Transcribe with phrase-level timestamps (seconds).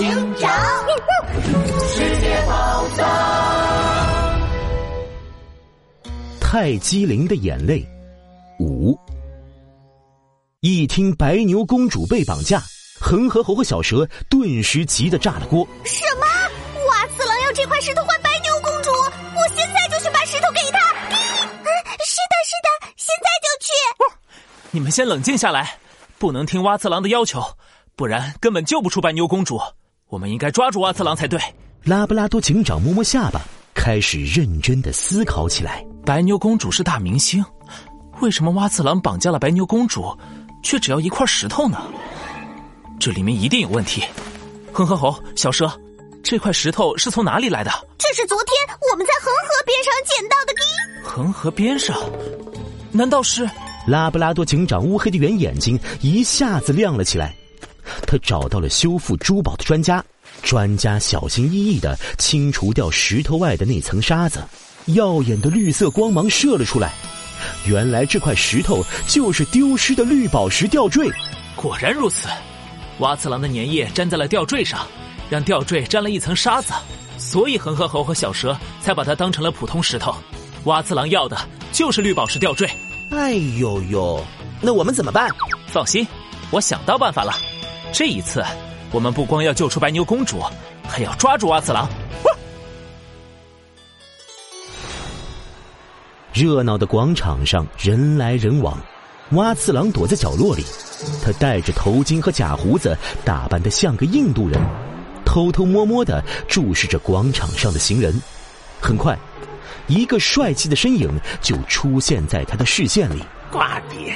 [0.00, 0.50] 警长，
[1.78, 3.06] 世界宝藏，
[6.40, 7.86] 泰姬陵的眼泪
[8.58, 8.98] 五。
[10.60, 12.62] 一听白牛公主被绑架，
[12.98, 15.68] 恒河猴和小蛇顿时急得炸了锅。
[15.84, 16.24] 什么？
[16.88, 18.90] 瓦次郎要这块石头换白牛公主？
[18.90, 20.78] 我现在就去把石头给他。
[20.78, 23.70] 是的，是的，现在就去。
[24.70, 25.76] 你们先冷静下来，
[26.18, 27.42] 不能听蛙次郎的要求。
[27.96, 29.60] 不然根本救不出白牛公主，
[30.10, 31.40] 我们应该抓住阿次郎才对。
[31.84, 33.40] 拉布拉多警长摸摸下巴，
[33.72, 35.84] 开始认真的思考起来。
[36.04, 37.44] 白牛公主是大明星，
[38.20, 40.12] 为什么蛙次郎绑架了白牛公主，
[40.62, 41.80] 却只要一块石头呢？
[42.98, 44.02] 这里面一定有问题。
[44.72, 45.70] 恒河猴，小蛇，
[46.22, 47.70] 这块石头是从哪里来的？
[47.96, 50.52] 这是昨天我们在恒河边上捡到的。
[51.02, 51.96] 恒河边上？
[52.92, 53.48] 难道是？
[53.86, 57.34] 拉布拉多警长乌黑的圆眼睛一下子亮了起来。
[58.10, 60.04] 他找到了修复珠宝的专家，
[60.42, 64.42] 专家小心翼翼的清除掉石头外的那层沙子，
[64.86, 66.92] 耀眼的绿色光芒射了出来。
[67.66, 71.08] 原来这块石头就是丢失的绿宝石吊坠。
[71.54, 72.26] 果然如此，
[72.98, 74.84] 蛙次郎的粘液粘在了吊坠上，
[75.30, 76.72] 让吊坠沾了一层沙子，
[77.16, 80.12] 所以恒河猴和小蛇才把它当成了普通石头。
[80.64, 81.38] 蛙次郎要的
[81.70, 82.68] 就是绿宝石吊坠。
[83.12, 84.20] 哎呦呦，
[84.60, 85.30] 那我们怎么办？
[85.68, 86.04] 放心，
[86.50, 87.32] 我想到办法了。
[87.92, 88.42] 这一次，
[88.92, 90.40] 我们不光要救出白牛公主，
[90.88, 91.88] 还要抓住阿次郎。
[96.32, 98.78] 热闹的广场上人来人往，
[99.32, 100.64] 蛙次郎躲在角落里，
[101.22, 104.58] 他戴着头巾和假胡子，打扮的像个印度人，
[105.24, 108.14] 偷偷摸摸的注视着广场上的行人。
[108.80, 109.18] 很快，
[109.88, 111.10] 一个帅气的身影
[111.42, 113.22] 就出现在他的视线里。
[113.50, 114.14] 瓜迪，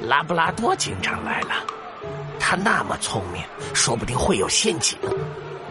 [0.00, 1.75] 拉布拉多警长来了。
[2.48, 3.42] 他那么聪明，
[3.74, 4.96] 说不定会有陷阱，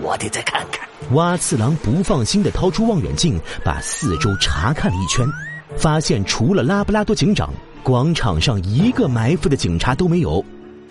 [0.02, 0.86] 我得再看看。
[1.12, 5.26] 蛙次郎不放心的掏出望远镜，把四周查看了一圈，
[5.78, 7.50] 发现除了拉布拉多警长，
[7.82, 10.44] 广场上一个埋伏的警察都没有。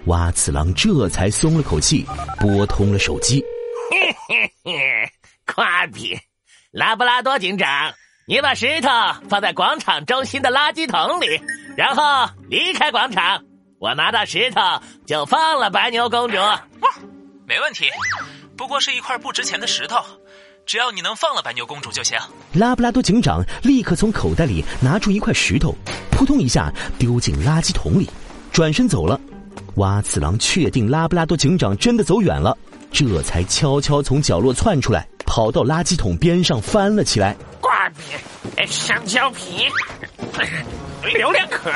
[0.06, 2.06] 蛙次郎这才松了口气，
[2.40, 3.44] 拨通了手机。
[3.90, 5.12] 嘿嘿嘿，
[5.44, 6.18] 夸比，
[6.70, 7.92] 拉布拉多警长，
[8.26, 8.88] 你把石头
[9.28, 11.26] 放在广场中心的垃圾桶里，
[11.76, 13.44] 然后离开广场。
[13.84, 14.62] 我拿到石头
[15.04, 16.38] 就放了白牛公主，
[17.46, 17.84] 没问题。
[18.56, 19.98] 不过是一块不值钱的石头，
[20.64, 22.18] 只要你能放了白牛公主就行。
[22.54, 25.76] 拉布拉多警长立刻从口袋里拿出一块石头，
[26.10, 28.08] 扑通一下丢进垃圾桶里，
[28.50, 29.20] 转身走了。
[29.74, 32.56] 蛙次郎确定拉布拉多警长真的走远了，
[32.90, 37.36] 这才悄悄从角落窜出来，跑到垃圾桶边上翻了起来。
[37.60, 39.68] 挂笔，香蕉皮，
[41.12, 41.70] 榴莲壳。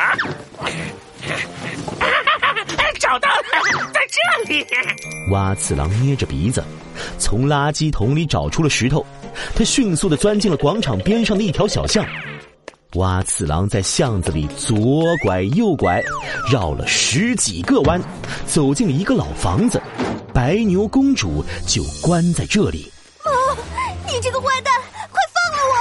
[4.46, 5.30] 在这里。
[5.30, 6.64] 蛙次郎捏着鼻子，
[7.18, 9.04] 从垃圾桶里找出了石头。
[9.54, 12.04] 他迅速的钻进了广场边上的一条小巷。
[12.94, 16.02] 蛙次郎在巷子里左拐右拐，
[16.50, 18.00] 绕了十几个弯，
[18.46, 19.80] 走进了一个老房子。
[20.32, 22.90] 白牛公主就关在这里。
[23.24, 23.30] 哦，
[24.06, 24.72] 你这个坏蛋，
[25.10, 25.74] 快放了我！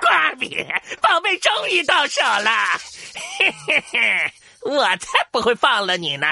[0.00, 0.54] 瓜比，
[1.00, 2.50] 宝贝终于到手了。
[3.38, 4.32] 嘿嘿嘿。
[4.62, 6.26] 我才不会放了你呢，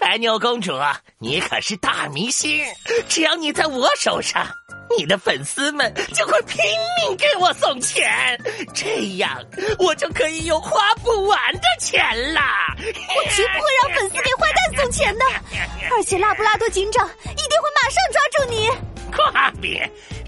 [0.00, 0.72] 白牛公主，
[1.18, 2.64] 你可是大明星，
[3.08, 4.46] 只要你在我手上，
[4.96, 6.56] 你的粉丝们就会拼
[6.98, 8.40] 命给我送钱，
[8.74, 9.44] 这样
[9.78, 12.00] 我就可以有花不完的钱
[12.32, 12.74] 啦。
[12.78, 15.24] 我绝不会让粉丝给坏蛋送钱的，
[15.94, 18.68] 而且拉布拉多警长一定会马上抓住你。
[19.12, 19.80] 夸比。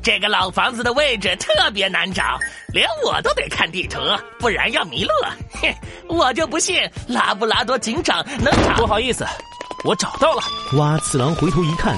[0.05, 2.37] 这个老房子的位置特别难找，
[2.73, 4.01] 连我都得看地图，
[4.37, 5.11] 不然要迷路。
[5.61, 5.73] 哼，
[6.11, 8.75] 我就不信拉布拉多警长能找。
[8.75, 9.25] 不好意思，
[9.85, 10.43] 我找到了。
[10.79, 11.97] 蛙次郎回头一看，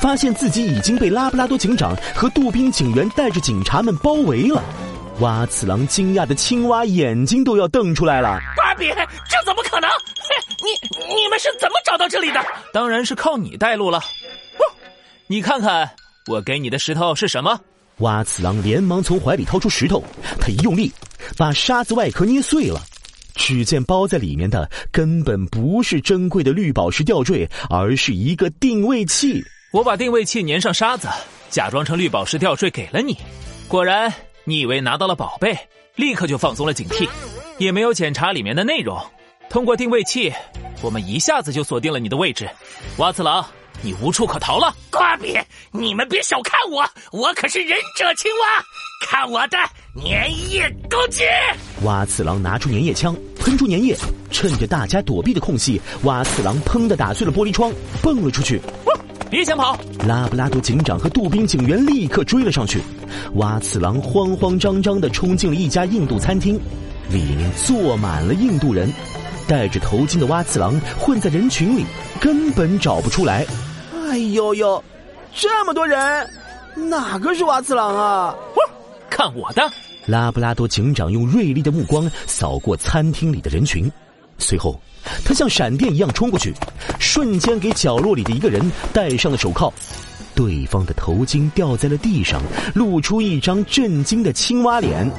[0.00, 4.62] 发现自己已经被拉布拉多警长和杜宾警员带着警察们包围了。
[5.20, 8.38] 蛙次郎惊讶的青蛙眼睛都要瞪出来了。
[8.56, 9.88] 芭比，这怎么可能？
[10.58, 12.44] 你你们是怎么找到这里的？
[12.72, 14.00] 当然是靠你带路了。
[15.26, 15.90] 你看看。
[16.28, 17.56] 我给你的石头是什么？
[17.98, 20.02] 蛙次郎连忙从怀里掏出石头，
[20.40, 20.92] 他一用力，
[21.36, 22.80] 把沙子外壳捏碎了。
[23.36, 29.44] 只见包在里面的根本不是珍贵的绿宝石吊坠，而是一个定位器。
[29.72, 31.06] 我把定位器粘上沙子，
[31.50, 33.16] 假装成绿宝石吊坠给了你。
[33.68, 34.12] 果然，
[34.44, 35.56] 你以为拿到了宝贝，
[35.94, 37.08] 立刻就放松了警惕，
[37.58, 38.98] 也没有检查里面的内容。
[39.48, 40.32] 通过定位器，
[40.82, 42.48] 我们一下子就锁定了你的位置，
[42.96, 43.44] 蛙次郎。
[43.86, 45.38] 你无处可逃了，瓜比！
[45.70, 48.64] 你们别小看我，我可是忍者青蛙，
[49.06, 49.56] 看我的
[50.04, 51.22] 粘液攻击！
[51.84, 53.96] 蛙次郎拿出粘液枪，喷出粘液，
[54.32, 57.72] 趁着大家躲避的空隙，蛙次郎砰的打碎了玻璃窗，
[58.02, 58.60] 蹦了出去。
[59.30, 59.78] 别想跑！
[60.04, 62.82] 拉布拉多警长和杜宾警员立刻追了上去。
[63.34, 66.60] 蛙次郎慌慌张张的冲进了一家印度餐厅，
[67.08, 68.92] 里面坐满了印度人。
[69.46, 71.84] 戴着头巾的蛙次郎混在人群里，
[72.20, 73.46] 根本找不出来。
[74.08, 74.82] 哎呦呦，
[75.34, 76.30] 这么多人，
[76.74, 78.34] 哪个是蛙次郎啊？
[79.10, 79.68] 看我的！
[80.06, 83.90] 拉布拉多警长用锐利的目光扫过餐厅里的人群，
[84.38, 84.80] 随后
[85.24, 86.54] 他像闪电一样冲过去，
[87.00, 89.72] 瞬间给角落里的一个人戴上了手铐。
[90.36, 92.40] 对方的头巾掉在了地上，
[92.74, 95.10] 露出一张震惊的青蛙脸，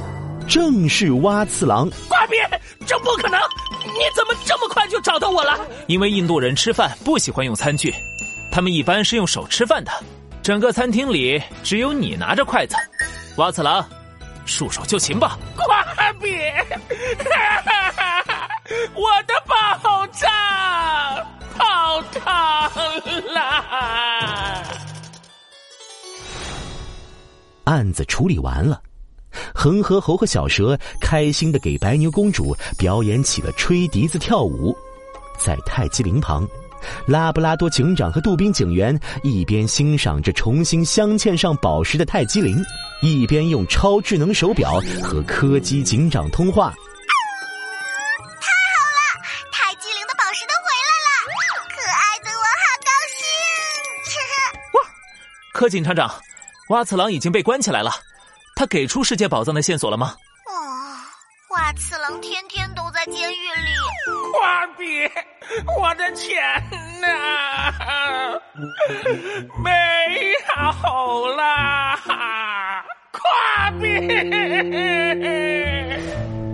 [0.47, 1.89] 正是蛙次郎。
[2.07, 2.35] 瓜比，
[2.85, 3.37] 这不可能！
[3.83, 5.59] 你怎么这么快就找到我了？
[5.87, 7.93] 因为印度人吃饭不喜欢用餐具，
[8.57, 9.91] 他们一般是用手吃饭的。
[10.41, 12.75] 整个餐厅里只有你拿着筷子，
[13.35, 13.87] 蛙次郎。
[14.47, 16.27] 束手就擒吧，瓜比！
[18.95, 20.27] 我的宝藏
[21.55, 22.71] 泡汤
[23.31, 24.63] 了。
[27.65, 28.81] 案子处理完了，
[29.53, 34.75] 恒河猴和小蛇开心的给白牛公主表演起了吹笛子跳舞，
[35.37, 36.43] 在泰姬陵旁。
[37.05, 42.63] 拉布拉多警长和杜宾警员一边欣赏着重新镶嵌上宝石的泰姬陵，
[43.01, 46.69] 一边用超智能手表和柯基警长通话。
[48.39, 48.99] 太好了，
[49.51, 51.09] 泰姬陵的宝石都回来了，
[51.69, 54.17] 可爱的我好高兴！
[54.73, 54.81] 哇，
[55.53, 56.11] 柯警察长，
[56.69, 57.91] 蛙次郎已经被关起来了，
[58.55, 60.15] 他给出世界宝藏的线索了吗？
[61.57, 63.71] 哦，蛙次郎天天都在监狱里。
[64.31, 65.09] 瓜比，
[65.79, 66.39] 我的钱
[67.01, 67.07] 呢？
[69.63, 69.71] 没
[70.31, 71.97] 有了，
[73.11, 73.87] 瓜比！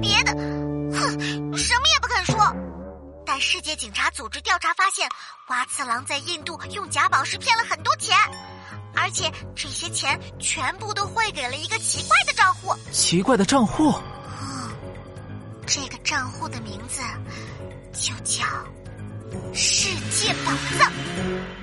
[0.01, 0.31] 别的，
[0.93, 2.55] 哼，什么也不肯说。
[3.25, 5.09] 但世界警察组织调查发现，
[5.49, 8.17] 蛙次郎在印度用假宝石骗了很多钱，
[8.95, 12.73] 而且这些钱全部都汇给了一个奇怪的账户。
[12.91, 13.93] 奇怪的账户？
[15.75, 17.01] 这个账户的名字。
[17.93, 18.43] 就叫
[19.53, 21.62] 世界宝藏。